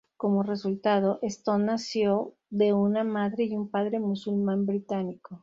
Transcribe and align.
Como 0.17 0.41
resultado, 0.41 1.19
Stone 1.21 1.65
nació 1.65 2.33
de 2.49 2.73
una 2.73 3.03
madre 3.03 3.43
y 3.43 3.55
un 3.55 3.69
padre 3.69 3.99
musulmán 3.99 4.65
británico. 4.65 5.39